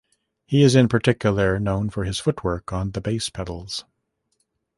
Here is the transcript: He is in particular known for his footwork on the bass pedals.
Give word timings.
He 0.47 0.63
is 0.63 0.73
in 0.73 0.87
particular 0.87 1.59
known 1.59 1.91
for 1.91 2.05
his 2.05 2.17
footwork 2.17 2.73
on 2.73 2.89
the 2.93 3.01
bass 3.01 3.29
pedals. 3.29 3.85